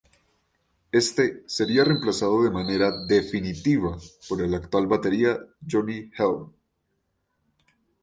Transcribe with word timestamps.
Éste 1.01 1.43
sería 1.45 1.83
reemplazado 1.83 2.41
de 2.41 2.49
manera 2.49 2.89
definitiva 3.05 3.99
por 4.27 4.41
el 4.41 4.55
actual 4.55 4.87
batería 4.87 5.37
Jonny 5.63 6.09
Helm. 6.17 6.51